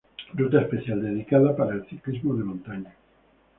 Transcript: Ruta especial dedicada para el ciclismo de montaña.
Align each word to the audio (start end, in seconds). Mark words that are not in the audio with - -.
Ruta 0.33 0.61
especial 0.61 0.99
dedicada 1.03 1.55
para 1.55 1.75
el 1.75 1.85
ciclismo 1.87 2.33
de 2.33 2.43
montaña. 2.43 2.95